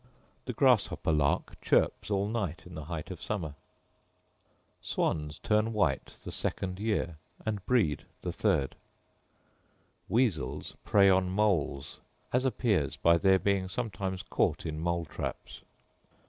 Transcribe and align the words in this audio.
The 0.45 0.53
grasshopper 0.53 1.11
lark 1.11 1.61
chirps 1.61 2.09
all 2.09 2.27
night 2.27 2.63
in 2.65 2.73
the 2.73 2.85
height 2.85 3.11
of 3.11 3.21
summer. 3.21 3.53
Swans 4.81 5.37
turn 5.37 5.73
white 5.73 6.15
the 6.23 6.31
second 6.31 6.79
year, 6.79 7.17
and 7.45 7.63
breed 7.67 8.05
the 8.23 8.31
third. 8.31 8.75
Weasels 10.09 10.75
prey 10.83 11.07
on 11.07 11.29
moles, 11.29 11.99
as 12.33 12.45
appears 12.45 12.97
by 12.97 13.19
their 13.19 13.37
being 13.37 13.67
sometimes 13.69 14.23
caught 14.23 14.65
in 14.65 14.79
mole 14.79 15.05
traps. 15.05 15.61